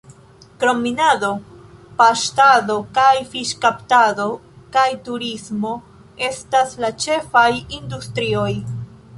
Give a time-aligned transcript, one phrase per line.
[0.61, 1.27] Krom minado,
[1.99, 4.27] paŝtado kaj fiŝkaptado
[4.77, 5.75] kaj turismo
[6.31, 7.49] estas la ĉefaj
[7.81, 8.51] industrioj.